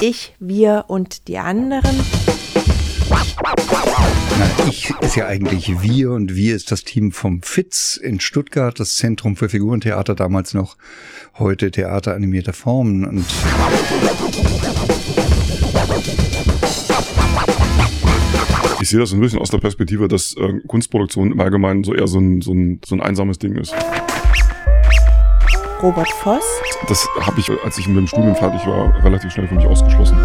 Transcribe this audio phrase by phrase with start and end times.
[0.00, 1.96] Ich, wir und die anderen.
[4.38, 8.78] Na, ich ist ja eigentlich wir und wir ist das Team vom FITZ in Stuttgart,
[8.78, 10.76] das Zentrum für Figurentheater damals noch,
[11.36, 13.24] heute Theater animierter Formen und
[18.80, 22.06] ich sehe das ein bisschen aus der Perspektive, dass äh, Kunstproduktion im Allgemeinen so eher
[22.06, 23.74] so ein, so ein, so ein einsames Ding ist.
[25.82, 26.44] Robert Voss.
[26.88, 30.16] Das habe ich, als ich mit dem Studium fertig war, relativ schnell für mich ausgeschlossen.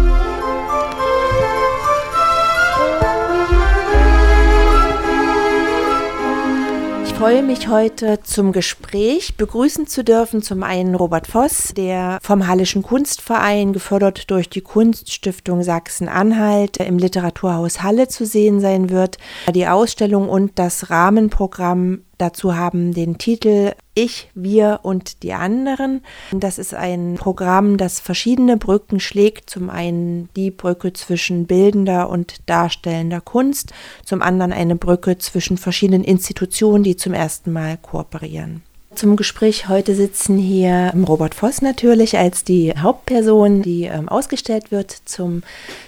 [7.04, 10.42] Ich freue mich heute zum Gespräch begrüßen zu dürfen.
[10.42, 17.82] Zum einen Robert Voss, der vom Hallischen Kunstverein, gefördert durch die Kunststiftung Sachsen-Anhalt, im Literaturhaus
[17.84, 19.18] Halle zu sehen sein wird.
[19.54, 26.02] Die Ausstellung und das Rahmenprogramm dazu haben den Titel Ich, wir und die anderen.
[26.32, 29.50] Das ist ein Programm, das verschiedene Brücken schlägt.
[29.50, 33.72] Zum einen die Brücke zwischen bildender und darstellender Kunst,
[34.04, 38.62] zum anderen eine Brücke zwischen verschiedenen Institutionen, die zum ersten Mal kooperieren.
[38.94, 44.90] Zum Gespräch heute sitzen hier Robert Voss natürlich als die Hauptperson, die ähm, ausgestellt wird.
[44.90, 45.42] Zum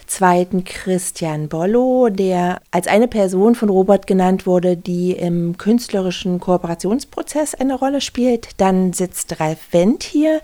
[0.07, 7.55] zweiten Christian Bollo, der als eine Person von Robert genannt wurde, die im künstlerischen Kooperationsprozess
[7.55, 8.49] eine Rolle spielt.
[8.57, 10.41] Dann sitzt Ralf Wendt hier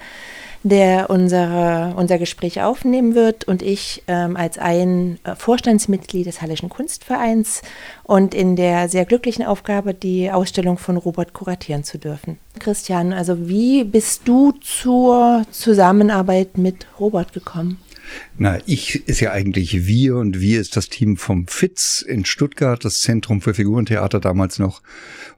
[0.63, 6.69] der unsere, unser Gespräch aufnehmen wird und ich ähm, als ein äh, Vorstandsmitglied des Hallischen
[6.69, 7.63] Kunstvereins
[8.05, 12.39] und in der sehr glücklichen Aufgabe, die Ausstellung von Robert kuratieren zu dürfen.
[12.59, 17.79] Christian, also wie bist du zur Zusammenarbeit mit Robert gekommen?
[18.39, 22.85] Na, ich ist ja eigentlich wir und wir ist das Team vom FITZ in Stuttgart,
[22.85, 24.83] das Zentrum für Figurentheater damals noch,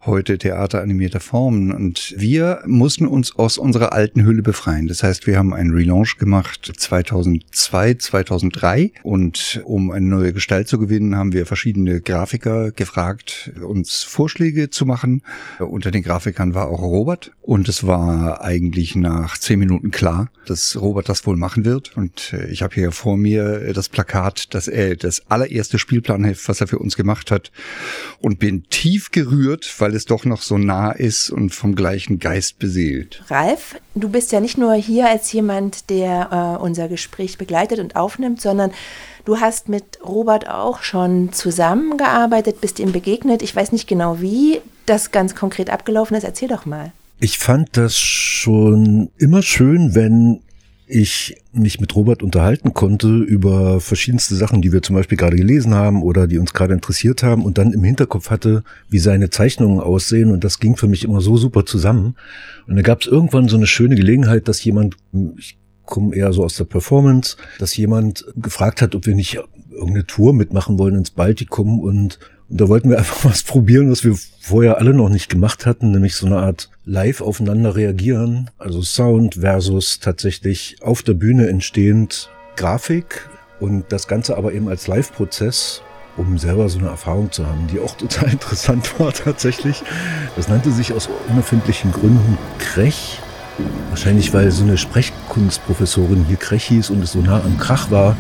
[0.07, 1.73] heute Theater animierter Formen.
[1.73, 4.87] Und wir mussten uns aus unserer alten Hülle befreien.
[4.87, 10.79] Das heißt, wir haben einen Relaunch gemacht 2002, 2003 und um eine neue Gestalt zu
[10.79, 15.23] gewinnen, haben wir verschiedene Grafiker gefragt, uns Vorschläge zu machen.
[15.59, 20.81] Unter den Grafikern war auch Robert und es war eigentlich nach zehn Minuten klar, dass
[20.81, 24.67] Robert das wohl machen wird und ich habe hier vor mir äh, das Plakat, das
[24.67, 27.53] er das allererste Spielplanheft, was er für uns gemacht hat
[28.21, 32.59] und bin tief gerührt, weil es doch noch so nah ist und vom gleichen Geist
[32.59, 33.23] beseelt.
[33.29, 37.95] Ralf, du bist ja nicht nur hier als jemand, der äh, unser Gespräch begleitet und
[37.95, 38.73] aufnimmt, sondern
[39.25, 43.41] Du hast mit Robert auch schon zusammengearbeitet, bist ihm begegnet.
[43.41, 46.25] Ich weiß nicht genau, wie das ganz konkret abgelaufen ist.
[46.25, 46.93] Erzähl doch mal.
[47.21, 50.43] Ich fand das schon immer schön, wenn
[50.87, 55.75] ich mich mit Robert unterhalten konnte über verschiedenste Sachen, die wir zum Beispiel gerade gelesen
[55.75, 59.81] haben oder die uns gerade interessiert haben und dann im Hinterkopf hatte, wie seine Zeichnungen
[59.81, 62.17] aussehen und das ging für mich immer so super zusammen.
[62.67, 64.97] Und da gab es irgendwann so eine schöne Gelegenheit, dass jemand,
[65.39, 69.39] ich komme eher so aus der Performance, dass jemand gefragt hat, ob wir nicht
[69.71, 72.19] irgendeine Tour mitmachen wollen ins Baltikum und
[72.49, 75.91] und da wollten wir einfach was probieren, was wir vorher alle noch nicht gemacht hatten,
[75.91, 82.31] nämlich so eine Art live aufeinander reagieren, also Sound versus tatsächlich auf der Bühne entstehend
[82.57, 83.29] Grafik
[83.61, 85.83] und das Ganze aber eben als Live-Prozess,
[86.17, 89.83] um selber so eine Erfahrung zu haben, die auch total interessant war tatsächlich.
[90.37, 93.21] Das nannte sich aus unerfindlichen Gründen Krech.
[93.91, 98.17] Wahrscheinlich, weil so eine Sprechkunstprofessorin hier Krech hieß und es so nah am Krach war.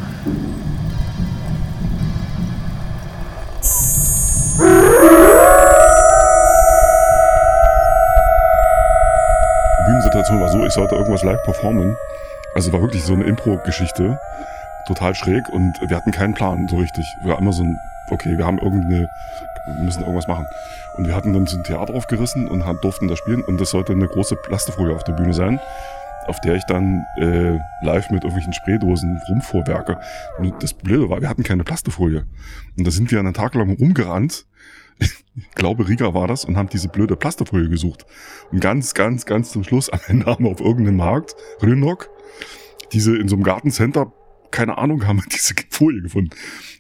[10.03, 11.97] Situation war so, ich sollte irgendwas live performen.
[12.55, 14.19] Also war wirklich so eine Impro-Geschichte.
[14.87, 17.05] Total schräg und wir hatten keinen Plan so richtig.
[17.23, 17.79] Wir waren immer so ein,
[18.11, 19.09] okay, wir haben irgendeine,
[19.67, 20.47] wir müssen irgendwas machen.
[20.97, 23.93] Und wir hatten dann so ein Theater aufgerissen und durften da spielen und das sollte
[23.93, 25.59] eine große Plastefolie auf der Bühne sein
[26.27, 29.99] auf der ich dann äh, live mit irgendwelchen Spraydosen rumvorwerke.
[30.39, 32.25] Und das Blöde war, wir hatten keine Plastefolie.
[32.79, 34.47] Und da sind wir einen Tag lang rumgerannt
[34.99, 38.07] ich glaube Riga war das, und haben diese blöde Plasterfolie gesucht.
[38.53, 42.11] Und ganz, ganz, ganz zum Schluss am Ende haben wir auf irgendeinem Markt, Rünnock,
[42.93, 44.13] diese in so einem Gartencenter,
[44.51, 46.31] keine Ahnung, haben wir diese Folie gefunden.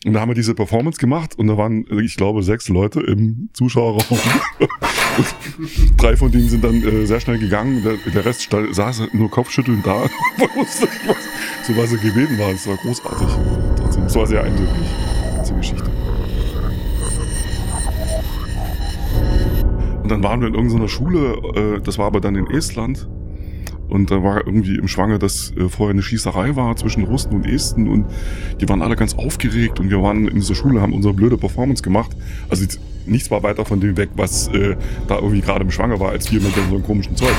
[0.06, 3.48] Und da haben wir diese Performance gemacht und da waren, ich glaube, sechs Leute im
[3.52, 4.18] Zuschauerraum.
[5.96, 7.82] drei von denen sind dann äh, sehr schnell gegangen.
[7.82, 10.04] Der, der Rest saß nur kopfschüttelnd da.
[11.62, 12.54] so was sie gewesen waren.
[12.54, 13.28] Es war großartig.
[14.06, 14.88] Es war sehr eindrücklich,
[15.42, 16.03] diese Geschichte.
[20.14, 23.08] Dann waren wir in irgendeiner Schule, äh, das war aber dann in Estland.
[23.88, 27.44] Und da war irgendwie im Schwange, dass äh, vorher eine Schießerei war zwischen Russen und
[27.44, 28.06] Esten und
[28.60, 31.82] die waren alle ganz aufgeregt und wir waren in dieser Schule, haben unsere blöde Performance
[31.82, 32.12] gemacht.
[32.48, 32.64] Also
[33.06, 34.76] nichts war weiter von dem weg, was äh,
[35.08, 37.34] da irgendwie gerade im Schwange war, als wir mit so einem komischen Zeug.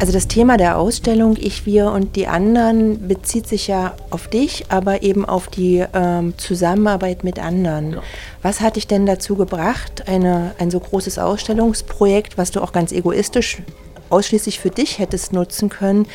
[0.00, 4.66] Also das Thema der Ausstellung Ich, Wir und die anderen bezieht sich ja auf dich,
[4.68, 7.94] aber eben auf die ähm, Zusammenarbeit mit anderen.
[7.94, 8.02] Ja.
[8.40, 12.92] Was hat dich denn dazu gebracht, eine, ein so großes Ausstellungsprojekt, was du auch ganz
[12.92, 13.60] egoistisch
[14.08, 16.06] ausschließlich für dich hättest nutzen können,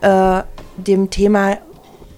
[0.00, 0.42] äh,
[0.76, 1.58] dem Thema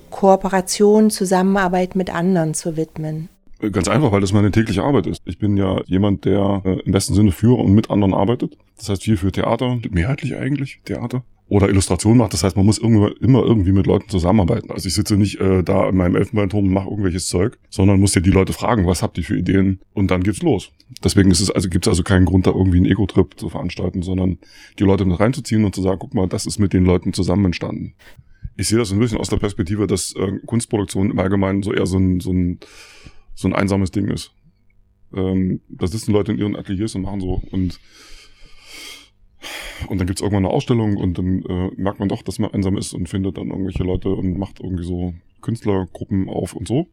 [0.08, 3.28] Kooperation, Zusammenarbeit mit anderen zu widmen?
[3.72, 5.22] Ganz einfach, weil das meine tägliche Arbeit ist.
[5.26, 8.56] Ich bin ja jemand, der äh, im besten Sinne für und mit anderen arbeitet.
[8.78, 11.24] Das heißt viel für Theater, mehrheitlich eigentlich Theater.
[11.48, 12.32] Oder Illustration macht.
[12.32, 14.70] Das heißt, man muss immer, immer irgendwie mit Leuten zusammenarbeiten.
[14.70, 18.14] Also ich sitze nicht äh, da in meinem Elfenbeinturm und mache irgendwelches Zeug, sondern muss
[18.14, 19.80] ja die Leute fragen, was habt ihr für Ideen?
[19.92, 20.70] Und dann geht's los.
[21.02, 24.38] Deswegen ist es also, gibt's also keinen Grund, da irgendwie einen Ego-Trip zu veranstalten, sondern
[24.78, 27.46] die Leute mit reinzuziehen und zu sagen, guck mal, das ist mit den Leuten zusammen
[27.46, 27.94] entstanden.
[28.56, 31.86] Ich sehe das ein bisschen aus der Perspektive, dass äh, Kunstproduktion im Allgemeinen so eher
[31.86, 32.60] so ein, so ein
[33.40, 34.32] so ein einsames Ding ist.
[35.14, 37.80] Ähm, da sitzen Leute in ihren Ateliers und machen so und
[39.88, 42.76] und dann gibt's irgendwann eine Ausstellung und dann äh, merkt man doch, dass man einsam
[42.76, 46.86] ist und findet dann irgendwelche Leute und macht irgendwie so Künstlergruppen auf und so.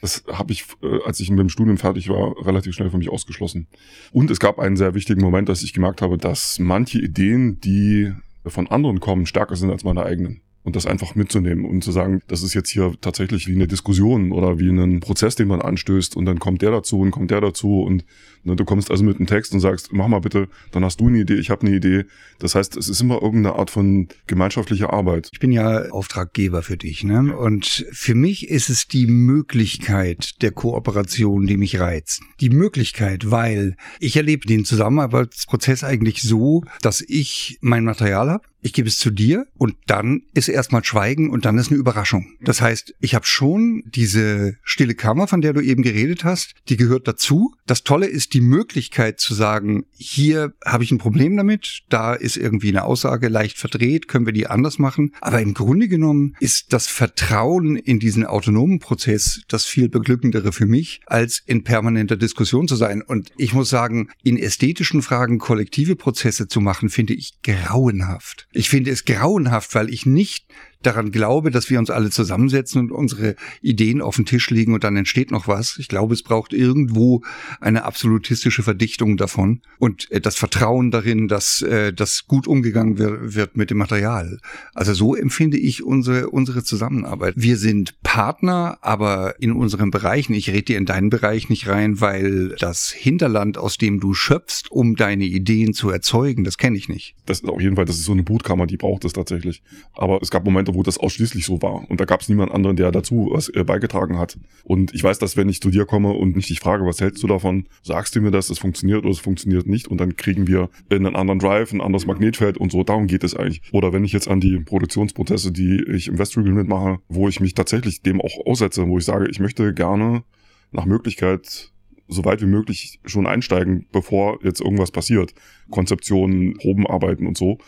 [0.00, 3.10] Das habe ich, äh, als ich mit dem Studium fertig war, relativ schnell für mich
[3.10, 3.68] ausgeschlossen.
[4.12, 8.12] Und es gab einen sehr wichtigen Moment, dass ich gemerkt habe, dass manche Ideen, die
[8.46, 12.22] von anderen kommen, stärker sind als meine eigenen und das einfach mitzunehmen und zu sagen,
[12.28, 16.16] das ist jetzt hier tatsächlich wie eine Diskussion oder wie ein Prozess, den man anstößt
[16.16, 18.04] und dann kommt der dazu und kommt der dazu und
[18.44, 21.08] ne, du kommst also mit einem Text und sagst, mach mal bitte, dann hast du
[21.08, 22.04] eine Idee, ich habe eine Idee.
[22.38, 25.28] Das heißt, es ist immer irgendeine Art von gemeinschaftlicher Arbeit.
[25.32, 27.36] Ich bin ja Auftraggeber für dich, ne?
[27.36, 32.22] Und für mich ist es die Möglichkeit der Kooperation, die mich reizt.
[32.40, 38.72] Die Möglichkeit, weil ich erlebe den Zusammenarbeitsprozess eigentlich so, dass ich mein Material habe ich
[38.72, 42.36] gebe es zu dir und dann ist erstmal Schweigen und dann ist eine Überraschung.
[42.40, 46.76] Das heißt, ich habe schon diese stille Kammer, von der du eben geredet hast, die
[46.76, 47.54] gehört dazu.
[47.66, 52.36] Das Tolle ist die Möglichkeit zu sagen, hier habe ich ein Problem damit, da ist
[52.36, 55.12] irgendwie eine Aussage leicht verdreht, können wir die anders machen.
[55.20, 60.66] Aber im Grunde genommen ist das Vertrauen in diesen autonomen Prozess das viel beglückendere für
[60.66, 63.02] mich, als in permanenter Diskussion zu sein.
[63.02, 68.46] Und ich muss sagen, in ästhetischen Fragen kollektive Prozesse zu machen, finde ich grauenhaft.
[68.52, 70.46] Ich finde es grauenhaft, weil ich nicht
[70.86, 74.84] daran glaube, dass wir uns alle zusammensetzen und unsere Ideen auf den Tisch legen und
[74.84, 75.78] dann entsteht noch was.
[75.78, 77.22] Ich glaube, es braucht irgendwo
[77.60, 83.56] eine absolutistische Verdichtung davon und äh, das Vertrauen darin, dass äh, das gut umgegangen wird
[83.56, 84.38] mit dem Material.
[84.74, 87.34] Also so empfinde ich unsere, unsere Zusammenarbeit.
[87.36, 92.00] Wir sind Partner, aber in unseren Bereichen, ich rede dir in deinen Bereich nicht rein,
[92.00, 96.88] weil das Hinterland, aus dem du schöpfst, um deine Ideen zu erzeugen, das kenne ich
[96.88, 97.14] nicht.
[97.26, 99.62] Das ist auf jeden Fall, das ist so eine Bootkammer, die braucht es tatsächlich.
[99.94, 101.88] Aber es gab Momente, wo das ausschließlich so war.
[101.90, 104.38] Und da gab es niemand anderen, der dazu was äh, beigetragen hat.
[104.64, 107.22] Und ich weiß, dass wenn ich zu dir komme und nicht dich frage, was hältst
[107.22, 109.88] du davon, sagst du mir das, es funktioniert oder es funktioniert nicht.
[109.88, 112.84] Und dann kriegen wir einen anderen Drive, ein anderes Magnetfeld und so.
[112.84, 113.62] Darum geht es eigentlich.
[113.72, 117.54] Oder wenn ich jetzt an die Produktionsprozesse, die ich im Westregal mitmache, wo ich mich
[117.54, 120.24] tatsächlich dem auch aussetze, wo ich sage, ich möchte gerne
[120.70, 121.72] nach Möglichkeit
[122.08, 125.34] so weit wie möglich schon einsteigen, bevor jetzt irgendwas passiert.
[125.70, 127.58] Konzeptionen, Probenarbeiten und so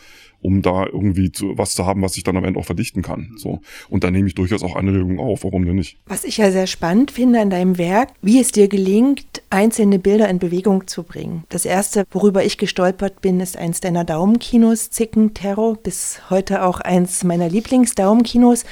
[0.45, 3.31] um da irgendwie zu, was zu haben, was ich dann am Ende auch verdichten kann.
[3.35, 3.61] So.
[3.89, 5.97] Und da nehme ich durchaus auch Anregungen auf, warum denn nicht?
[6.05, 10.29] Was ich ja sehr spannend finde an deinem Werk, wie es dir gelingt, einzelne Bilder
[10.29, 11.45] in Bewegung zu bringen.
[11.49, 16.79] Das erste, worüber ich gestolpert bin, ist eins deiner Daumenkinos, Zicken Terror, bis heute auch
[16.79, 18.65] eins meiner Lieblingsdaumenkinos.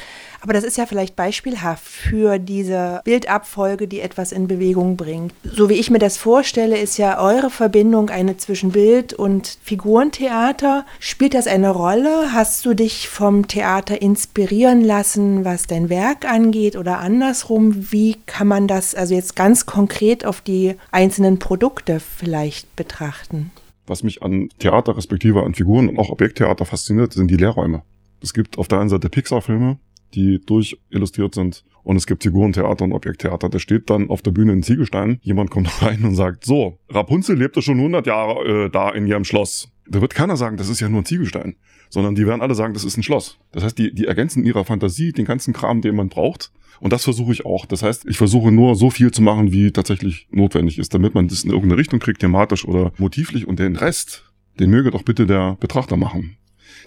[0.43, 5.33] Aber das ist ja vielleicht beispielhaft für diese Bildabfolge, die etwas in Bewegung bringt.
[5.43, 10.85] So wie ich mir das vorstelle, ist ja eure Verbindung eine zwischen Bild und Figurentheater.
[10.99, 12.33] Spielt das eine Rolle?
[12.33, 17.91] Hast du dich vom Theater inspirieren lassen, was dein Werk angeht oder andersrum?
[17.91, 23.51] Wie kann man das also jetzt ganz konkret auf die einzelnen Produkte vielleicht betrachten?
[23.87, 27.83] Was mich an Theater respektive an Figuren und auch Objekttheater fasziniert, sind die Lehrräume.
[28.21, 29.77] Es gibt auf der einen Seite Pixar-Filme,
[30.13, 31.63] die durchillustriert sind.
[31.83, 33.49] Und es gibt Figurentheater und Objekttheater.
[33.49, 35.19] Da steht dann auf der Bühne ein Ziegelstein.
[35.21, 39.25] Jemand kommt rein und sagt, so, Rapunzel lebte schon 100 Jahre äh, da in ihrem
[39.25, 39.69] Schloss.
[39.87, 41.55] Da wird keiner sagen, das ist ja nur ein Ziegelstein.
[41.89, 43.37] Sondern die werden alle sagen, das ist ein Schloss.
[43.51, 46.51] Das heißt, die, die ergänzen in ihrer Fantasie den ganzen Kram, den man braucht.
[46.79, 47.65] Und das versuche ich auch.
[47.65, 51.27] Das heißt, ich versuche nur so viel zu machen, wie tatsächlich notwendig ist, damit man
[51.27, 53.47] das in irgendeine Richtung kriegt, thematisch oder motivlich.
[53.47, 56.37] Und den Rest, den möge doch bitte der Betrachter machen.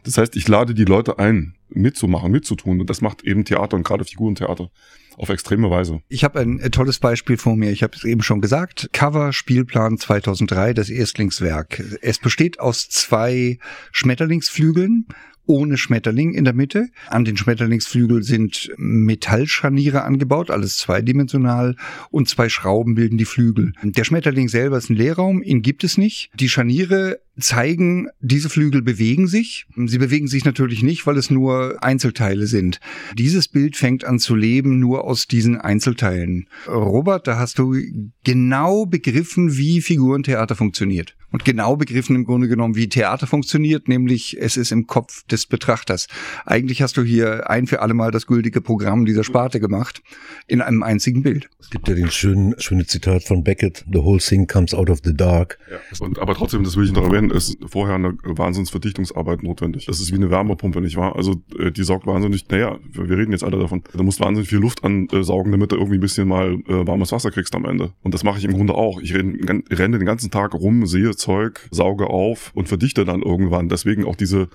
[0.04, 2.80] Das heißt, ich lade die Leute ein, mitzumachen, mitzutun.
[2.80, 4.70] Und das macht eben Theater und gerade Figurentheater
[5.16, 6.00] auf extreme Weise.
[6.08, 7.70] Ich habe ein, ein, tolles Beispiel vor mir.
[7.70, 8.90] Ich habe es eben schon gesagt.
[8.92, 11.82] Cover Spielplan 2003, das Erstlingswerk.
[12.02, 13.58] Es besteht aus zwei
[13.92, 15.06] Schmetterlingsflügeln
[15.46, 16.88] ohne Schmetterling in der Mitte.
[17.08, 21.76] An den Schmetterlingsflügel sind Metallscharniere angebaut, alles zweidimensional
[22.11, 23.73] und zwei Schrauben bilden die Flügel.
[23.82, 26.30] Der Schmetterling selber ist ein Leerraum, ihn gibt es nicht.
[26.35, 29.66] Die Scharniere zeigen, diese Flügel bewegen sich.
[29.87, 32.81] Sie bewegen sich natürlich nicht, weil es nur Einzelteile sind.
[33.14, 36.49] Dieses Bild fängt an zu leben nur aus diesen Einzelteilen.
[36.66, 37.76] Robert, da hast du
[38.25, 44.38] genau begriffen, wie Figurentheater funktioniert und genau begriffen im Grunde genommen, wie Theater funktioniert, nämlich
[44.40, 46.07] es ist im Kopf des Betrachters.
[46.45, 50.02] Eigentlich hast du hier ein für alle Mal das gültige Programm dieser Sparte gemacht
[50.47, 51.50] in einem einzigen Bild.
[51.61, 55.00] Es gibt ja den schönen, schönen Zitat von Beckett, The whole thing comes out of
[55.05, 55.59] the dark.
[55.71, 55.78] Ja.
[56.07, 59.87] Und, aber trotzdem, das will ich noch erwähnen, ist vorher eine Wahnsinnsverdichtungsarbeit notwendig.
[59.87, 61.16] Das ist wie eine Wärmepumpe, nicht wahr?
[61.16, 64.59] Also äh, die saugt wahnsinnig, naja, wir reden jetzt alle davon, da musst wahnsinnig viel
[64.59, 67.92] Luft ansaugen, damit du irgendwie ein bisschen mal äh, warmes Wasser kriegst am Ende.
[68.02, 69.00] Und das mache ich im Grunde auch.
[69.00, 69.38] Ich renne,
[69.71, 73.68] renne den ganzen Tag rum, sehe Zeug, sauge auf und verdichte dann irgendwann.
[73.68, 74.49] Deswegen auch diese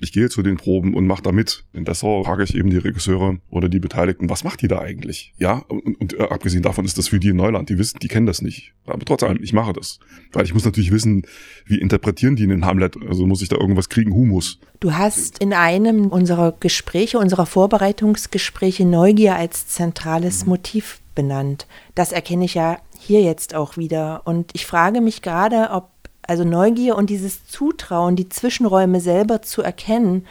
[0.00, 1.64] ich gehe zu den Proben und mache da mit.
[1.72, 5.32] In Dessau frage ich eben die Regisseure oder die Beteiligten, was macht die da eigentlich?
[5.38, 8.08] Ja, und, und äh, abgesehen davon ist das für die in Neuland, die wissen, die
[8.08, 8.72] kennen das nicht.
[8.86, 9.98] Aber trotzdem, ich mache das.
[10.32, 11.22] Weil ich muss natürlich wissen,
[11.64, 12.96] wie interpretieren die in den Hamlet?
[13.08, 14.58] Also muss ich da irgendwas kriegen, Humus.
[14.80, 20.50] Du hast in einem unserer Gespräche, unserer Vorbereitungsgespräche Neugier als zentrales mhm.
[20.50, 21.66] Motiv benannt.
[21.94, 24.22] Das erkenne ich ja hier jetzt auch wieder.
[24.24, 25.90] Und ich frage mich gerade, ob
[26.26, 30.26] also Neugier und dieses Zutrauen, die Zwischenräume selber zu erkennen,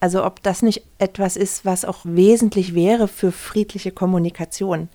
[0.00, 4.88] also ob das nicht etwas ist, was auch wesentlich wäre für friedliche Kommunikation.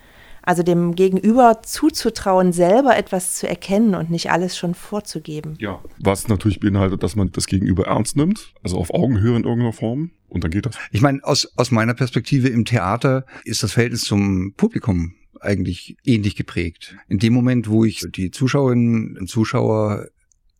[0.44, 5.56] Also dem Gegenüber zuzutrauen, selber etwas zu erkennen und nicht alles schon vorzugeben.
[5.60, 9.74] Ja, was natürlich beinhaltet, dass man das Gegenüber ernst nimmt, also auf Augenhöhe in irgendeiner
[9.74, 10.12] Form.
[10.28, 10.76] Und dann geht das.
[10.92, 16.36] Ich meine, aus, aus meiner Perspektive im Theater ist das Verhältnis zum Publikum eigentlich ähnlich
[16.36, 16.96] geprägt.
[17.08, 20.08] In dem Moment, wo ich die Zuschauerinnen und Zuschauer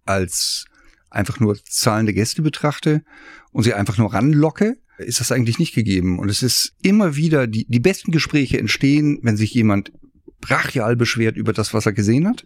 [0.10, 0.66] als
[1.10, 3.04] einfach nur zahlende Gäste betrachte
[3.52, 6.20] und sie einfach nur ranlocke, ist das eigentlich nicht gegeben.
[6.20, 9.92] Und es ist immer wieder, die, die besten Gespräche entstehen, wenn sich jemand
[10.42, 12.46] brachial beschwert über das, was er gesehen hat.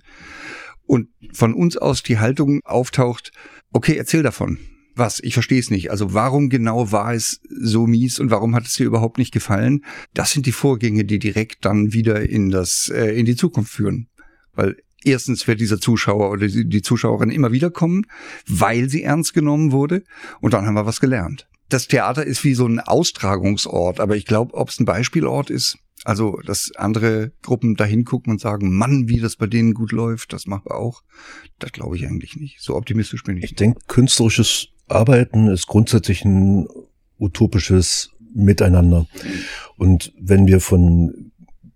[0.86, 3.32] Und von uns aus die Haltung auftaucht,
[3.72, 4.60] okay, erzähl davon.
[4.96, 5.20] Was?
[5.22, 5.90] Ich verstehe es nicht.
[5.90, 9.84] Also warum genau war es so mies und warum hat es dir überhaupt nicht gefallen?
[10.14, 14.08] Das sind die Vorgänge, die direkt dann wieder in das äh, in die Zukunft führen.
[14.54, 18.06] Weil erstens wird dieser Zuschauer oder die Zuschauerin immer wieder kommen,
[18.48, 20.04] weil sie ernst genommen wurde.
[20.42, 21.48] Und dann haben wir was gelernt.
[21.70, 25.78] Das Theater ist wie so ein Austragungsort, aber ich glaube, ob es ein Beispielort ist,
[26.06, 30.34] also, dass andere Gruppen dahin gucken und sagen, Mann, wie das bei denen gut läuft,
[30.34, 31.02] das machen wir auch.
[31.60, 32.62] Das glaube ich eigentlich nicht.
[32.62, 33.46] So optimistisch bin ich.
[33.46, 36.68] Ich denke, künstlerisches Arbeiten ist grundsätzlich ein
[37.20, 39.08] utopisches Miteinander.
[39.78, 41.32] Und wenn wir von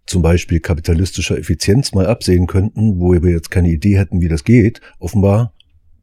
[0.08, 4.44] zum Beispiel kapitalistischer Effizienz mal absehen könnten, wo wir jetzt keine Idee hätten, wie das
[4.44, 5.54] geht, offenbar,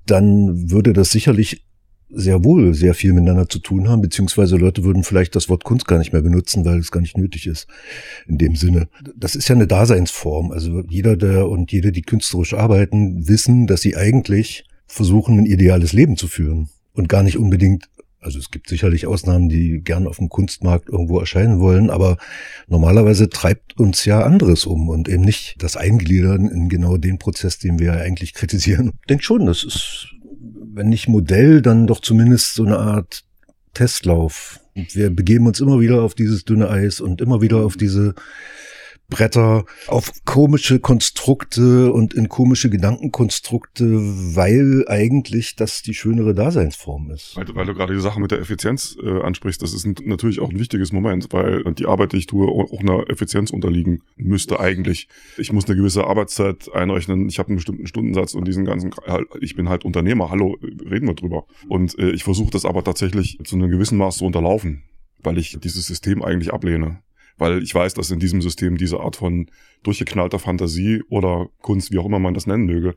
[0.06, 1.64] dann würde das sicherlich
[2.11, 5.87] sehr wohl sehr viel miteinander zu tun haben, beziehungsweise Leute würden vielleicht das Wort Kunst
[5.88, 7.66] gar nicht mehr benutzen, weil es gar nicht nötig ist
[8.28, 8.88] in dem Sinne.
[9.16, 10.52] Das ist ja eine Daseinsform.
[10.52, 15.92] Also jeder, der und jede, die künstlerisch arbeiten, wissen, dass sie eigentlich versuchen, ein ideales
[15.92, 17.88] Leben zu führen und gar nicht unbedingt
[18.25, 22.16] also es gibt sicherlich Ausnahmen, die gern auf dem Kunstmarkt irgendwo erscheinen wollen, aber
[22.66, 27.59] normalerweise treibt uns ja anderes um und eben nicht das Eingliedern in genau den Prozess,
[27.59, 28.93] den wir eigentlich kritisieren.
[29.04, 30.09] Ich denke schon, das ist,
[30.73, 33.23] wenn nicht Modell, dann doch zumindest so eine Art
[33.75, 34.61] Testlauf.
[34.75, 38.14] Wir begeben uns immer wieder auf dieses dünne Eis und immer wieder auf diese
[39.08, 47.37] Bretter auf komische Konstrukte und in komische Gedankenkonstrukte, weil eigentlich das die schönere Daseinsform ist.
[47.37, 50.50] Weil, weil du gerade die Sache mit der Effizienz äh, ansprichst, das ist natürlich auch
[50.50, 55.08] ein wichtiges Moment, weil die Arbeit, die ich tue, auch einer Effizienz unterliegen müsste eigentlich.
[55.37, 58.92] Ich muss eine gewisse Arbeitszeit einrechnen, ich habe einen bestimmten Stundensatz und diesen ganzen,
[59.40, 61.44] ich bin halt Unternehmer, hallo, reden wir drüber.
[61.68, 64.82] Und äh, ich versuche das aber tatsächlich zu einem gewissen Maß zu unterlaufen
[65.25, 67.02] weil ich dieses System eigentlich ablehne
[67.38, 69.50] weil ich weiß, dass in diesem System diese Art von
[69.83, 72.95] durchgeknallter Fantasie oder Kunst, wie auch immer man das nennen möge,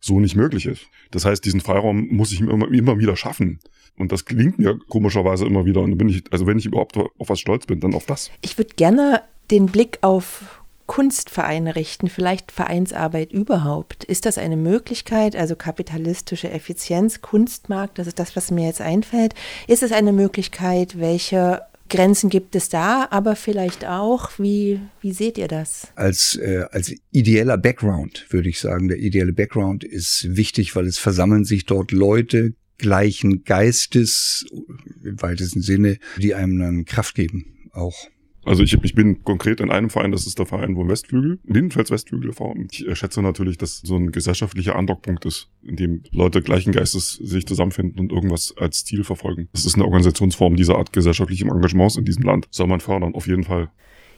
[0.00, 0.86] so nicht möglich ist.
[1.10, 3.60] Das heißt, diesen Freiraum muss ich immer, immer wieder schaffen.
[3.96, 5.80] Und das klingt mir komischerweise immer wieder.
[5.80, 8.30] Und bin ich, also wenn ich überhaupt auf was stolz bin, dann auf das.
[8.42, 14.04] Ich würde gerne den Blick auf Kunstvereine richten, vielleicht Vereinsarbeit überhaupt.
[14.04, 19.34] Ist das eine Möglichkeit, also kapitalistische Effizienz, Kunstmarkt, das ist das, was mir jetzt einfällt.
[19.66, 25.38] Ist es eine Möglichkeit, welche Grenzen gibt es da, aber vielleicht auch, wie, wie seht
[25.38, 25.88] ihr das?
[25.94, 30.98] Als, äh, als ideeller Background würde ich sagen, der ideelle Background ist wichtig, weil es
[30.98, 34.46] versammeln sich dort Leute gleichen Geistes,
[35.04, 38.08] im weitesten Sinne, die einem dann Kraft geben, auch
[38.44, 41.90] Also ich, ich bin konkret in einem Verein, das ist der Verein wo Westflügel, Lindenfels
[41.90, 42.54] Westflügel e.V.
[42.70, 47.46] Ich schätze natürlich, dass so ein gesellschaftlicher Andockpunkt ist, in dem Leute gleichen Geistes sich
[47.46, 49.48] zusammenfinden und irgendwas als Ziel verfolgen.
[49.52, 52.46] Das ist eine Organisationsform dieser Art gesellschaftlichem Engagements in diesem Land.
[52.50, 53.70] Soll man fördern, auf jeden Fall.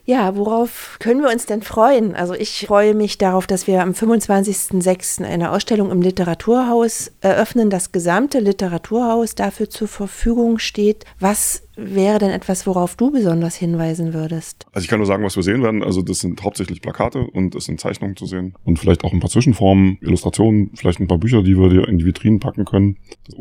[0.08, 2.14] Ja, worauf können wir uns denn freuen?
[2.14, 5.24] Also ich freue mich darauf, dass wir am 25.06.
[5.24, 11.04] eine Ausstellung im Literaturhaus eröffnen, das gesamte Literaturhaus dafür zur Verfügung steht.
[11.18, 14.66] Was wäre denn etwas, worauf du besonders hinweisen würdest?
[14.72, 15.82] Also ich kann nur sagen, was wir sehen werden.
[15.82, 19.20] Also das sind hauptsächlich Plakate und es sind Zeichnungen zu sehen und vielleicht auch ein
[19.20, 22.96] paar Zwischenformen, Illustrationen, vielleicht ein paar Bücher, die wir dir in die Vitrinen packen können.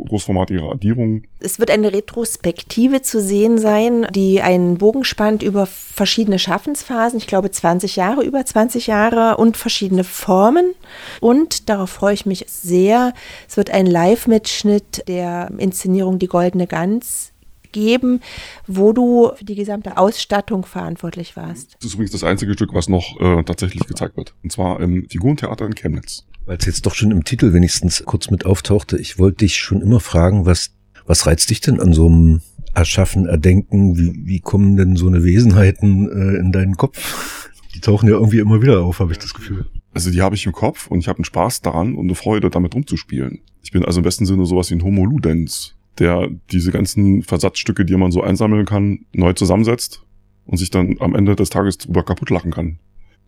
[0.08, 1.26] Großformatige Addierungen.
[1.40, 7.18] Es wird eine Retrospektive zu sehen sein, die einen Bogen spannt über verschiedene Schaffensphasen.
[7.18, 10.74] Ich glaube 20 Jahre, über 20 Jahre und verschiedene Formen.
[11.22, 13.14] Und darauf freue ich mich sehr.
[13.48, 17.32] Es wird ein Live-Mitschnitt der Inszenierung Die Goldene Gans
[17.76, 18.22] geben,
[18.68, 21.76] wo du für die gesamte Ausstattung verantwortlich warst.
[21.80, 24.34] Das ist übrigens das einzige Stück, was noch äh, tatsächlich gezeigt wird.
[24.44, 26.26] Und zwar im Figurentheater in Chemnitz.
[26.46, 29.82] Weil es jetzt doch schon im Titel wenigstens kurz mit auftauchte, ich wollte dich schon
[29.82, 30.72] immer fragen, was,
[31.06, 32.42] was reizt dich denn an so einem
[32.74, 33.98] Erschaffen, Erdenken?
[33.98, 37.50] Wie, wie kommen denn so eine Wesenheiten äh, in deinen Kopf?
[37.74, 39.66] Die tauchen ja irgendwie immer wieder auf, habe ich das Gefühl.
[39.94, 42.50] Also die habe ich im Kopf und ich habe einen Spaß daran und eine Freude,
[42.50, 43.42] damit rumzuspielen.
[43.64, 47.86] Ich bin also im besten Sinne sowas wie ein Homo Ludens der diese ganzen Versatzstücke,
[47.86, 50.04] die man so einsammeln kann, neu zusammensetzt
[50.46, 52.80] und sich dann am Ende des Tages drüber kaputt lachen kann.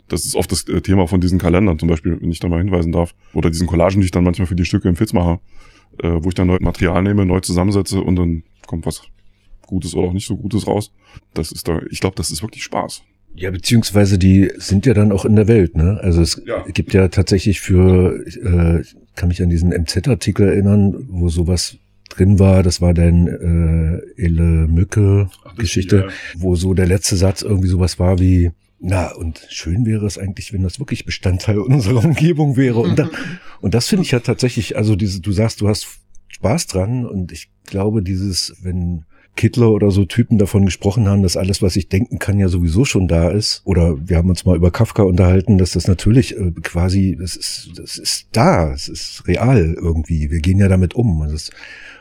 [0.07, 2.59] Das ist oft das äh, Thema von diesen Kalendern, zum Beispiel, wenn ich da mal
[2.59, 3.13] hinweisen darf.
[3.33, 5.39] Oder diesen Collagen, die ich dann manchmal für die Stücke im Fitz mache,
[6.01, 9.01] äh, wo ich dann neu Material nehme, neu zusammensetze und dann kommt was
[9.63, 10.93] Gutes oder auch nicht so Gutes raus.
[11.33, 13.03] Das ist da, ich glaube, das ist wirklich Spaß.
[13.35, 15.99] Ja, beziehungsweise die sind ja dann auch in der Welt, ne?
[16.01, 16.63] Also es ja.
[16.73, 18.83] gibt ja tatsächlich für, äh,
[19.15, 21.77] kann mich an diesen MZ-Artikel erinnern, wo sowas
[22.17, 26.13] drin war, das war dann äh, Elle Mücke Geschichte, ja.
[26.37, 30.53] wo so der letzte Satz irgendwie sowas war wie na, und schön wäre es eigentlich,
[30.53, 32.79] wenn das wirklich Bestandteil unserer Umgebung wäre.
[32.79, 33.09] Und, dann,
[33.61, 35.87] und das finde ich ja tatsächlich, also diese, du sagst, du hast
[36.27, 39.05] Spaß dran und ich glaube, dieses, wenn
[39.37, 42.83] Kittler oder so Typen davon gesprochen haben, dass alles, was ich denken kann, ja sowieso
[42.83, 43.61] schon da ist.
[43.63, 47.71] Oder wir haben uns mal über Kafka unterhalten, dass das natürlich äh, quasi, das ist,
[47.77, 50.29] das ist da, es ist real irgendwie.
[50.29, 51.21] Wir gehen ja damit um.
[51.21, 51.51] Also das,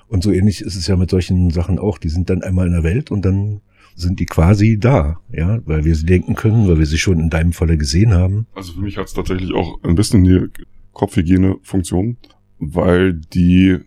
[0.09, 1.99] und so ähnlich ist es ja mit solchen Sachen auch.
[1.99, 3.61] Die sind dann einmal in der Welt und dann
[3.97, 7.31] sind die quasi da, ja, weil wir sie denken können, weil wir sie schon in
[7.31, 8.47] deinem Falle gesehen haben.
[8.55, 10.49] Also für mich hat es tatsächlich auch ein bisschen die
[10.93, 12.19] Kopfhygiene-Funktion,
[12.59, 13.79] weil die,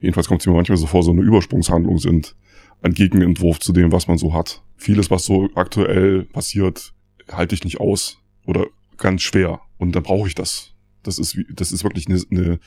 [0.00, 2.36] jedenfalls kommt es mir manchmal so vor, so eine Übersprungshandlung sind.
[2.82, 4.62] Ein Gegenentwurf zu dem, was man so hat.
[4.76, 6.92] Vieles, was so aktuell passiert,
[7.30, 9.60] halte ich nicht aus oder ganz schwer.
[9.78, 10.74] Und dann brauche ich das.
[11.02, 12.58] Das ist, das ist wirklich eine, eine,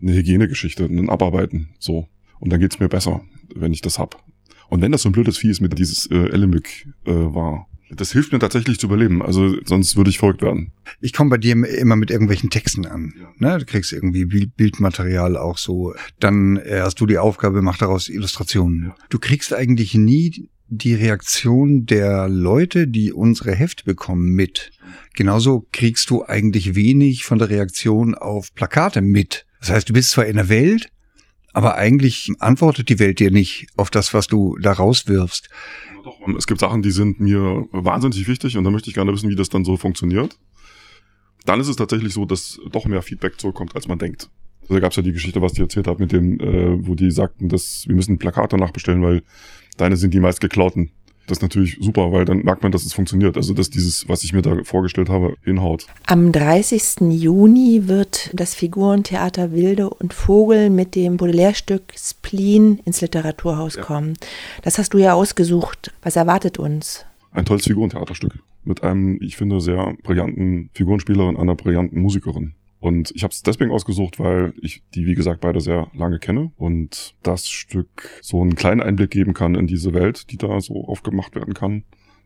[0.00, 2.08] eine Hygienegeschichte, ein Abarbeiten, so.
[2.38, 3.22] Und dann geht's mir besser,
[3.54, 4.22] wenn ich das hab.
[4.68, 8.12] Und wenn das so ein blödes Vieh ist mit dieses äh, Elemyk äh, war, das
[8.12, 9.22] hilft mir tatsächlich zu überleben.
[9.22, 10.72] Also sonst würde ich verrückt werden.
[11.00, 13.14] Ich komme bei dir immer mit irgendwelchen Texten an.
[13.18, 13.52] Ja.
[13.52, 13.58] Ne?
[13.58, 15.94] Du kriegst irgendwie Bildmaterial auch so.
[16.18, 18.86] Dann äh, hast du die Aufgabe, mach daraus Illustrationen.
[18.86, 18.94] Ja.
[19.08, 24.72] Du kriegst eigentlich nie die Reaktion der Leute, die unsere Hefte bekommen, mit.
[25.14, 29.46] Genauso kriegst du eigentlich wenig von der Reaktion auf Plakate mit.
[29.60, 30.88] Das heißt, du bist zwar in der Welt,
[31.56, 35.48] aber eigentlich antwortet die Welt dir nicht auf das, was du da rauswirfst.
[36.36, 39.36] Es gibt Sachen, die sind mir wahnsinnig wichtig und da möchte ich gerne wissen, wie
[39.36, 40.38] das dann so funktioniert.
[41.46, 44.28] Dann ist es tatsächlich so, dass doch mehr Feedback zurückkommt, als man denkt.
[44.60, 46.94] Also da gab es ja die Geschichte, was die erzählt hat, mit dem, äh, wo
[46.94, 49.22] die sagten, dass wir müssen Plakate nachbestellen, weil
[49.78, 50.90] deine sind die meist geklauten.
[51.26, 53.36] Das ist natürlich super, weil dann merkt man, dass es funktioniert.
[53.36, 55.86] Also, dass dieses, was ich mir da vorgestellt habe, hinhaut.
[56.06, 57.00] Am 30.
[57.10, 63.82] Juni wird das Figurentheater Wilde und Vogel mit dem Baudelaire-Stück Spleen ins Literaturhaus ja.
[63.82, 64.14] kommen.
[64.62, 65.92] Das hast du ja ausgesucht.
[66.02, 67.04] Was erwartet uns?
[67.32, 72.54] Ein tolles Figurentheaterstück mit einem, ich finde, sehr brillanten Figurenspieler und einer brillanten Musikerin.
[72.86, 76.52] Und ich habe es deswegen ausgesucht, weil ich die, wie gesagt, beide sehr lange kenne
[76.56, 80.84] und das Stück so einen kleinen Einblick geben kann in diese Welt, die da so
[80.86, 81.82] aufgemacht werden kann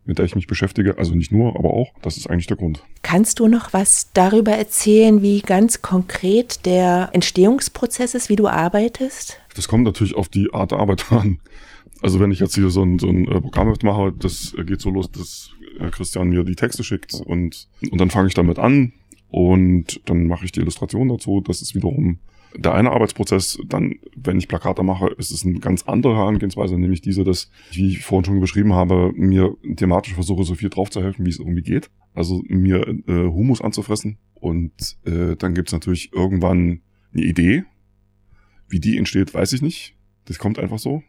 [0.07, 0.99] mit der ich mich beschäftige.
[0.99, 1.93] Also nicht nur, aber auch.
[2.03, 2.83] Das ist eigentlich der Grund.
[3.03, 9.39] Kannst du noch was darüber erzählen, wie ganz konkret der Entstehungsprozess ist, wie du arbeitest?
[9.55, 11.39] Das kommt natürlich auf die Art der Arbeit an.
[12.03, 14.91] Also wenn ich jetzt hier so ein, so ein äh, Programm mache, das geht so
[14.91, 18.95] los, dass äh, Christian mir die Texte schickt und, und dann fange ich damit an,
[19.31, 21.41] und dann mache ich die Illustration dazu.
[21.41, 22.19] Das ist wiederum
[22.57, 23.59] der eine Arbeitsprozess.
[23.67, 27.89] Dann, wenn ich Plakate mache, ist es eine ganz andere Herangehensweise, nämlich diese, dass, wie
[27.89, 31.39] ich vorhin schon beschrieben habe, mir thematisch versuche, so viel drauf zu helfen, wie es
[31.39, 31.91] irgendwie geht.
[32.15, 34.19] Also mir äh, Humus anzufressen.
[34.35, 36.81] Und äh, dann gibt's natürlich irgendwann
[37.13, 37.65] eine Idee.
[38.69, 39.97] Wie die entsteht, weiß ich nicht.
[40.25, 41.03] Das kommt einfach so.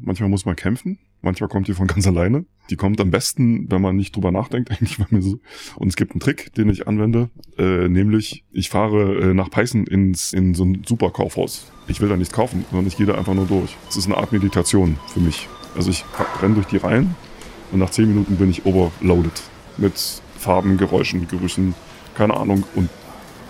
[0.00, 2.44] Manchmal muss man kämpfen, manchmal kommt die von ganz alleine.
[2.70, 4.98] Die kommt am besten, wenn man nicht drüber nachdenkt, eigentlich.
[4.98, 5.38] Weil mir so.
[5.76, 9.86] Und es gibt einen Trick, den ich anwende, äh, nämlich ich fahre äh, nach Peißen
[9.86, 11.70] ins, in so ein Superkaufhaus.
[11.86, 13.76] Ich will da nichts kaufen, sondern ich gehe da einfach nur durch.
[13.88, 15.48] Es ist eine Art Meditation für mich.
[15.76, 16.04] Also ich
[16.42, 17.14] renne durch die Reihen
[17.72, 19.42] und nach zehn Minuten bin ich overloaded
[19.76, 21.74] mit Farben, Geräuschen, Gerüchen,
[22.14, 22.64] keine Ahnung.
[22.74, 22.90] Und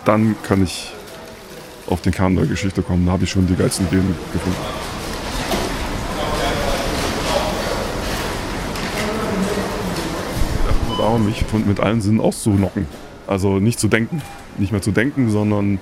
[0.04, 0.92] dann kann ich
[1.86, 3.06] auf den Kern der Geschichte kommen.
[3.06, 4.58] Da habe ich schon die geilsten Ideen gefunden.
[10.98, 12.86] darum, mich von, mit allen Sinnen auszunocken.
[13.26, 14.22] Also nicht zu denken,
[14.58, 15.78] nicht mehr zu denken, sondern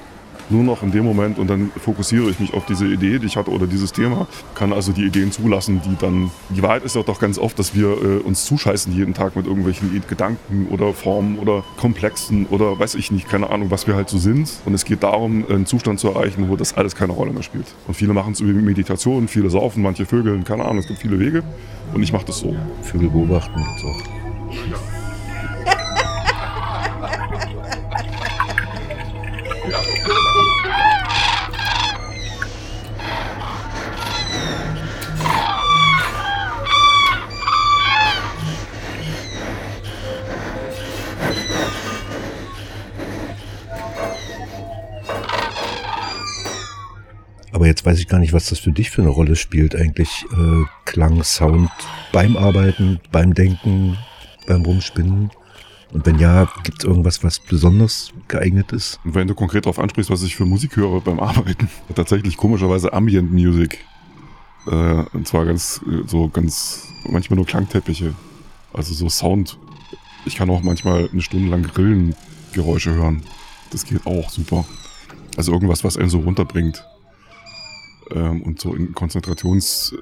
[0.51, 3.37] nur noch in dem Moment und dann fokussiere ich mich auf diese Idee, die ich
[3.37, 7.03] hatte oder dieses Thema, kann also die Ideen zulassen, die dann, die Wahrheit ist ja
[7.03, 11.39] doch ganz oft, dass wir äh, uns zuscheißen jeden Tag mit irgendwelchen Gedanken oder Formen
[11.39, 14.85] oder Komplexen oder weiß ich nicht, keine Ahnung, was wir halt so sind und es
[14.85, 17.67] geht darum, einen Zustand zu erreichen, wo das alles keine Rolle mehr spielt.
[17.87, 21.19] Und viele machen es über Meditation, viele saufen, manche Vögeln, keine Ahnung, es gibt viele
[21.19, 21.43] Wege
[21.93, 22.55] und ich mache das so.
[22.83, 24.96] Vögel beobachten gibt's auch.
[47.67, 50.25] Aber jetzt weiß ich gar nicht, was das für dich für eine Rolle spielt eigentlich.
[50.31, 51.69] Äh, Klang, Sound
[52.13, 53.99] beim Arbeiten, beim Denken,
[54.47, 55.33] beim Rumspinnen.
[55.93, 59.01] Und wenn ja, gibt es irgendwas, was besonders geeignet ist?
[59.03, 62.93] Und wenn du konkret darauf ansprichst, was ich für Musik höre beim Arbeiten, tatsächlich komischerweise
[62.93, 63.85] Ambient Music.
[64.69, 68.15] Äh, und zwar ganz, so ganz, manchmal nur Klangteppiche.
[68.73, 69.59] Also so Sound.
[70.25, 73.25] Ich kann auch manchmal eine Stunde lang Grillengeräusche hören.
[73.73, 74.65] Das geht auch super.
[75.37, 76.85] Also irgendwas, was einen so runterbringt
[78.11, 79.97] ähm, und so in Konzentrationsmut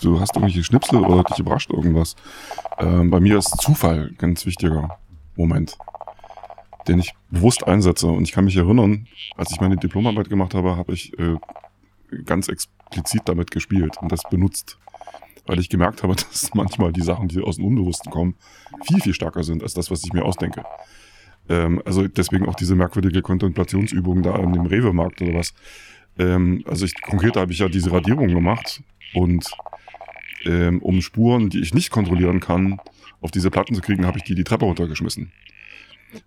[0.01, 2.17] du hast irgendwelche Schnipsel oder dich überrascht irgendwas.
[2.79, 4.99] Ähm, bei mir ist Zufall ein ganz wichtiger
[5.37, 5.77] Moment,
[6.87, 8.07] den ich bewusst einsetze.
[8.07, 11.37] Und ich kann mich erinnern, als ich meine Diplomarbeit gemacht habe, habe ich äh,
[12.25, 14.79] ganz explizit damit gespielt und das benutzt.
[15.47, 18.35] Weil ich gemerkt habe, dass manchmal die Sachen, die aus dem Unbewussten kommen,
[18.87, 20.64] viel, viel stärker sind als das, was ich mir ausdenke.
[21.49, 25.55] Ähm, also deswegen auch diese merkwürdige Kontemplationsübung da in dem Rewe-Markt oder was.
[26.19, 28.83] Ähm, also ich, konkret habe ich ja diese Radierung gemacht
[29.14, 29.51] und
[30.44, 32.79] ähm, um Spuren, die ich nicht kontrollieren kann,
[33.20, 35.33] auf diese Platten zu kriegen, habe ich die die Treppe runtergeschmissen.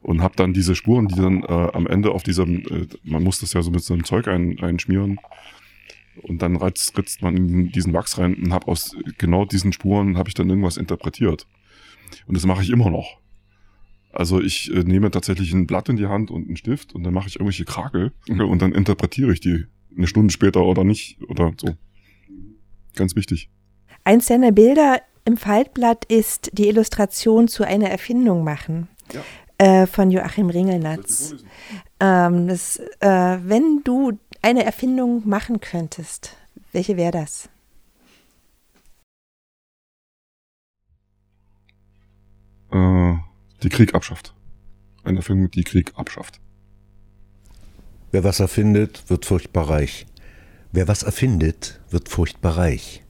[0.02, 3.40] Und habe dann diese Spuren, die dann äh, am Ende auf diesem, äh, man muss
[3.40, 5.20] das ja so mit so einem Zeug ein, einschmieren,
[6.24, 10.18] und dann ritzt, ritzt man in diesen Wachs rein und habe aus genau diesen Spuren
[10.18, 11.48] habe ich dann irgendwas interpretiert.
[12.28, 13.20] Und das mache ich immer noch.
[14.12, 17.14] Also ich äh, nehme tatsächlich ein Blatt in die Hand und einen Stift und dann
[17.14, 21.54] mache ich irgendwelche Krakel und dann interpretiere ich die eine Stunde später oder nicht oder
[21.58, 21.76] so.
[22.96, 23.50] Ganz wichtig.
[24.04, 28.88] Eins deiner Bilder im Faltblatt ist die Illustration zu einer Erfindung machen.
[29.14, 29.22] Ja.
[29.58, 31.36] Äh, von Joachim Ringelnatz.
[32.00, 36.36] Ähm, das, äh, wenn du eine Erfindung machen könntest,
[36.72, 37.48] welche wäre das?
[42.72, 43.14] Äh,
[43.62, 44.34] die Krieg abschafft.
[45.04, 46.40] Eine Erfindung, die Krieg abschafft.
[48.12, 50.08] Wer was erfindet, wird furchtbar reich.
[50.72, 53.04] Wer was erfindet, wird furchtbar reich.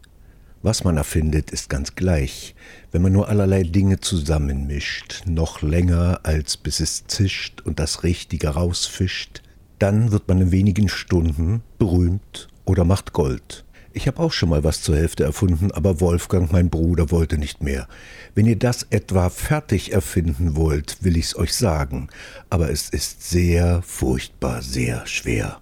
[0.63, 2.53] Was man erfindet, ist ganz gleich,
[2.91, 8.49] wenn man nur allerlei Dinge zusammenmischt, noch länger, als bis es zischt und das Richtige
[8.49, 9.41] rausfischt,
[9.79, 13.65] dann wird man in wenigen Stunden berühmt oder macht Gold.
[13.93, 17.63] Ich habe auch schon mal was zur Hälfte erfunden, aber Wolfgang, mein Bruder, wollte nicht
[17.63, 17.87] mehr.
[18.35, 22.07] Wenn ihr das etwa fertig erfinden wollt, will ich's euch sagen,
[22.51, 25.59] aber es ist sehr furchtbar, sehr schwer.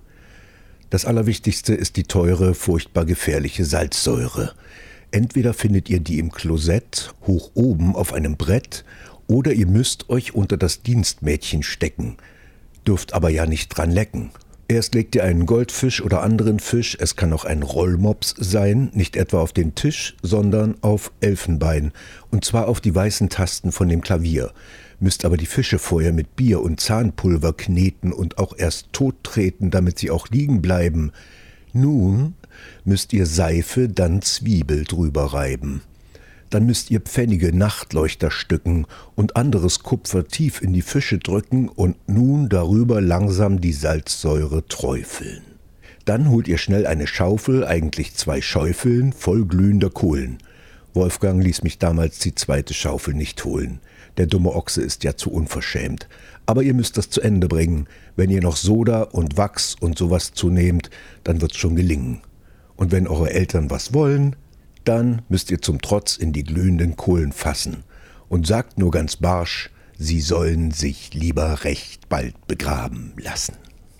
[0.90, 4.54] Das Allerwichtigste ist die teure, furchtbar gefährliche Salzsäure.
[5.12, 8.86] Entweder findet ihr die im Klosett, hoch oben auf einem Brett,
[9.28, 12.18] oder ihr müsst euch unter das Dienstmädchen stecken,
[12.86, 14.32] dürft aber ja nicht dran lecken.
[14.68, 19.16] Erst legt ihr einen Goldfisch oder anderen Fisch, es kann auch ein Rollmops sein, nicht
[19.16, 21.92] etwa auf den Tisch, sondern auf Elfenbein,
[22.30, 24.52] und zwar auf die weißen Tasten von dem Klavier,
[25.00, 29.72] müsst aber die Fische vorher mit Bier und Zahnpulver kneten und auch erst tot treten,
[29.72, 31.14] damit sie auch liegen bleiben.
[31.74, 32.36] Nun
[32.86, 35.82] müsst ihr Seife, dann Zwiebel drüber reiben.
[36.50, 41.96] Dann müsst ihr Pfennige Nachtleuchter stücken und anderes Kupfer tief in die Fische drücken und
[42.08, 45.42] nun darüber langsam die Salzsäure träufeln.
[46.06, 50.40] Dann holt ihr schnell eine Schaufel, eigentlich zwei Schäufeln, voll glühender Kohlen.
[50.96, 53.80] Wolfgang ließ mich damals die zweite Schaufel nicht holen.
[54.18, 56.10] Der dumme Ochse ist ja zu unverschämt.
[56.48, 57.88] Aber ihr müsst das zu Ende bringen.
[58.16, 60.90] Wenn ihr noch Soda und Wachs und sowas zunehmt,
[61.24, 62.22] dann wird's schon gelingen.
[62.80, 64.38] Und wenn eure Eltern was wollen,
[64.86, 67.84] dann müsst ihr zum Trotz in die glühenden Kohlen fassen
[68.30, 73.56] und sagt nur ganz barsch, sie sollen sich lieber recht bald begraben lassen.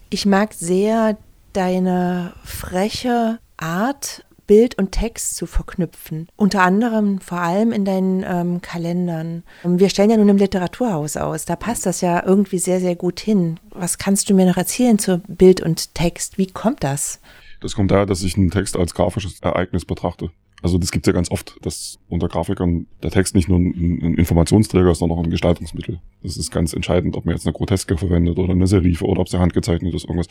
[0.10, 1.18] Ich mag sehr
[1.52, 6.30] deine freche Art, Bild und Text zu verknüpfen.
[6.38, 9.44] Unter anderem vor allem in deinen ähm, Kalendern.
[9.66, 11.44] Wir stellen ja nun im Literaturhaus aus.
[11.44, 13.60] Da passt das ja irgendwie sehr, sehr gut hin.
[13.72, 16.38] Was kannst du mir noch erzählen zu Bild und Text?
[16.38, 17.20] Wie kommt das?
[17.60, 20.32] Das kommt daher, dass ich einen Text als grafisches Ereignis betrachte.
[20.62, 24.16] Also das gibt's ja ganz oft, dass unter Grafikern der Text nicht nur ein, ein
[24.16, 26.02] Informationsträger ist, sondern auch ein Gestaltungsmittel.
[26.22, 29.30] Das ist ganz entscheidend, ob man jetzt eine Groteske verwendet oder eine Serife oder ob
[29.30, 30.28] sie handgezeichnet ist, irgendwas.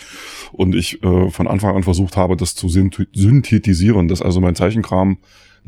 [0.53, 5.19] Und ich äh, von Anfang an versucht habe, das zu synthetisieren, dass also mein Zeichenkram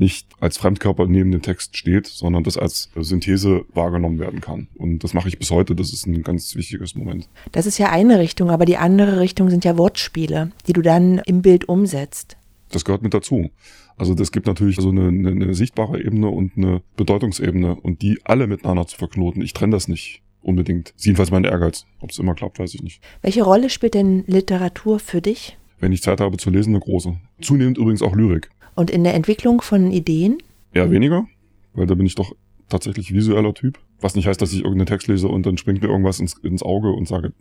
[0.01, 4.67] nicht als Fremdkörper neben dem Text steht, sondern das als Synthese wahrgenommen werden kann.
[4.77, 5.77] Und das mache ich bis heute.
[5.77, 7.29] Das ist ein ganz wichtiges Moment.
[7.53, 11.19] Das ist ja eine Richtung, aber die andere Richtung sind ja Wortspiele, die du dann
[11.27, 12.37] im Bild umsetzt.
[12.71, 13.51] Das gehört mit dazu.
[13.99, 18.21] Also das gibt natürlich so eine, eine, eine sichtbare Ebene und eine Bedeutungsebene und die
[18.25, 19.43] alle miteinander zu verknoten.
[19.43, 20.95] Ich trenne das nicht unbedingt.
[20.97, 21.85] Jedenfalls mein Ehrgeiz.
[22.01, 23.03] Ob es immer klappt, weiß ich nicht.
[23.21, 25.59] Welche Rolle spielt denn Literatur für dich?
[25.79, 27.17] Wenn ich Zeit habe zu lesen, eine große.
[27.43, 28.51] Zunehmend übrigens auch Lyrik.
[28.75, 30.39] Und in der Entwicklung von Ideen?
[30.73, 31.27] Eher weniger,
[31.75, 32.35] weil da bin ich doch
[32.69, 33.79] tatsächlich visueller Typ.
[34.01, 36.63] Was nicht heißt, dass ich irgendeinen Text lese und dann springt mir irgendwas ins, ins
[36.63, 37.33] Auge und sage,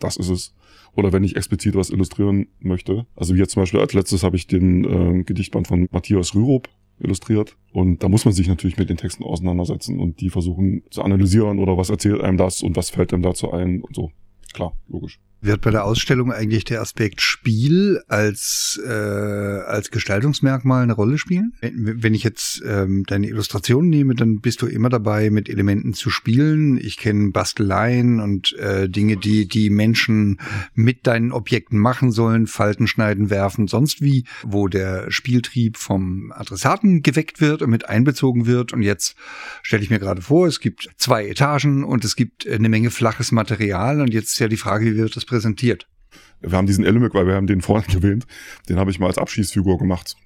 [0.00, 0.54] das ist es.
[0.96, 3.06] Oder wenn ich explizit was illustrieren möchte.
[3.14, 6.68] Also wie jetzt zum Beispiel als letztes habe ich den äh, Gedichtband von Matthias Rürup
[6.98, 7.56] illustriert.
[7.72, 11.58] Und da muss man sich natürlich mit den Texten auseinandersetzen und die versuchen zu analysieren
[11.58, 14.10] oder was erzählt einem das und was fällt einem dazu ein und so.
[14.52, 15.20] Klar, logisch.
[15.40, 21.52] Wird bei der Ausstellung eigentlich der Aspekt Spiel als, äh, als Gestaltungsmerkmal eine Rolle spielen?
[21.60, 26.10] Wenn ich jetzt ähm, deine Illustration nehme, dann bist du immer dabei, mit Elementen zu
[26.10, 26.76] spielen.
[26.76, 30.40] Ich kenne Basteleien und äh, Dinge, die die Menschen
[30.74, 37.02] mit deinen Objekten machen sollen, Falten schneiden, werfen, sonst wie, wo der Spieltrieb vom Adressaten
[37.02, 38.72] geweckt wird und mit einbezogen wird.
[38.72, 39.14] Und jetzt
[39.62, 43.30] stelle ich mir gerade vor, es gibt zwei Etagen und es gibt eine Menge flaches
[43.30, 44.00] Material.
[44.00, 45.86] Und jetzt ist ja die Frage, wie wird das präsentiert.
[46.40, 48.26] Wir haben diesen Element, weil wir haben den vorhin erwähnt,
[48.68, 50.16] den habe ich mal als Abschießfigur gemacht.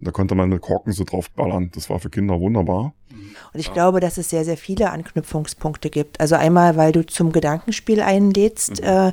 [0.00, 1.70] Und da konnte man mit Korken so drauf ballern.
[1.74, 2.94] Das war für Kinder wunderbar.
[3.52, 6.20] Und ich glaube, dass es sehr, sehr viele Anknüpfungspunkte gibt.
[6.20, 8.86] Also einmal, weil du zum Gedankenspiel einlädst mhm.
[8.86, 9.12] äh,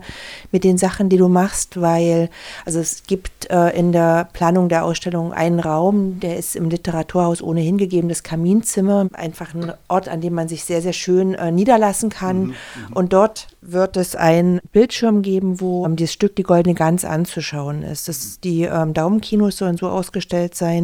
[0.51, 2.29] mit den Sachen, die du machst, weil,
[2.65, 7.41] also es gibt äh, in der Planung der Ausstellung einen Raum, der ist im Literaturhaus
[7.41, 11.51] ohnehin gegeben, das Kaminzimmer, einfach ein Ort, an dem man sich sehr, sehr schön äh,
[11.51, 12.37] niederlassen kann.
[12.39, 12.47] Mhm.
[12.47, 12.93] mhm.
[12.93, 17.83] Und dort wird es einen Bildschirm geben, wo ähm, dieses Stück Die Goldene Gans anzuschauen
[17.83, 18.07] ist.
[18.07, 20.74] Das, die ähm, Daumenkinos sollen so ausgestellt sein,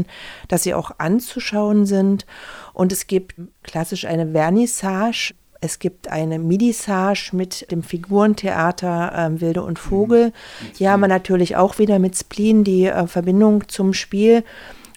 [0.48, 2.26] dass sie auch anzuschauen sind.
[2.74, 5.34] Und es gibt klassisch eine Vernissage.
[5.64, 10.28] Es gibt eine Midissage mit dem Figurentheater äh, Wilde und Vogel.
[10.28, 10.32] Mhm.
[10.78, 14.44] Hier haben wir natürlich auch wieder mit Spleen die äh, Verbindung zum Spiel.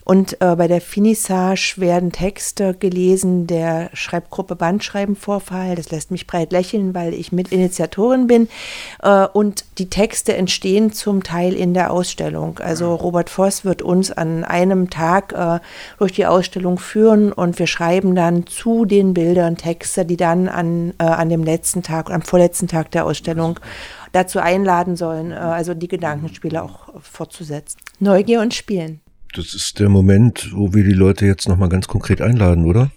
[0.05, 5.75] Und äh, bei der Finissage werden Texte gelesen der Schreibgruppe Bandschreibenvorfall.
[5.75, 8.47] Das lässt mich breit lächeln, weil ich Mitinitiatorin bin.
[9.01, 12.59] Äh, und die Texte entstehen zum Teil in der Ausstellung.
[12.59, 15.59] Also Robert Voss wird uns an einem Tag äh,
[15.97, 20.93] durch die Ausstellung führen und wir schreiben dann zu den Bildern Texte, die dann an,
[20.99, 23.59] äh, an dem letzten Tag, am vorletzten Tag der Ausstellung
[24.11, 27.79] dazu einladen sollen, äh, also die Gedankenspiele auch fortzusetzen.
[27.99, 29.01] Neugier und Spielen.
[29.35, 32.89] Das ist der Moment, wo wir die Leute jetzt nochmal ganz konkret einladen, oder?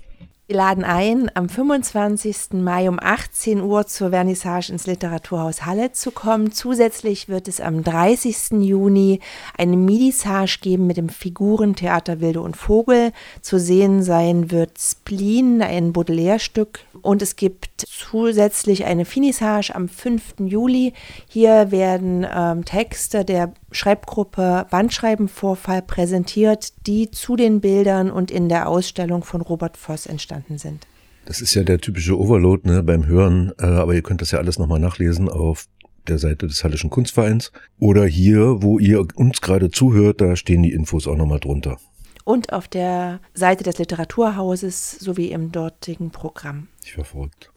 [0.47, 2.53] Wir laden ein, am 25.
[2.63, 6.53] Mai um 18 Uhr zur Vernissage ins Literaturhaus Halle zu kommen.
[6.53, 8.53] Zusätzlich wird es am 30.
[8.61, 9.21] Juni
[9.59, 13.13] eine Midissage geben mit dem Figurentheater Wilde und Vogel.
[13.43, 16.79] Zu sehen sein wird Spleen, ein Baudelaire-Stück.
[17.03, 20.35] Und es gibt zusätzlich eine Finissage am 5.
[20.41, 20.93] Juli.
[21.29, 28.69] Hier werden ähm, Texte der Schreibgruppe Bandschreibenvorfall präsentiert, die zu den Bildern und in der
[28.69, 30.87] Ausstellung von Robert Voss entstanden sind.
[31.27, 34.39] Das ist ja der typische Overload ne, beim Hören, äh, aber ihr könnt das ja
[34.39, 35.67] alles nochmal nachlesen auf
[36.07, 37.53] der Seite des Hallischen Kunstvereins.
[37.79, 41.79] Oder hier, wo ihr uns gerade zuhört, da stehen die Infos auch nochmal drunter.
[42.25, 46.69] Und auf der Seite des Literaturhauses sowie im dortigen Programm.
[46.85, 47.51] Ich verfolgt.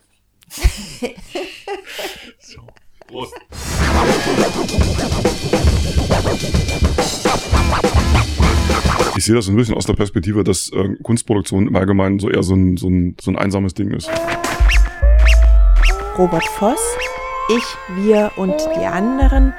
[2.40, 2.62] So.
[3.08, 3.34] Prost.
[9.18, 12.44] Ich sehe das ein bisschen aus der Perspektive, dass äh, Kunstproduktion im Allgemeinen so eher
[12.44, 14.10] so ein, so, ein, so ein einsames Ding ist.
[16.18, 16.82] Robert Voss,
[17.50, 17.64] ich,
[18.04, 19.54] wir und die anderen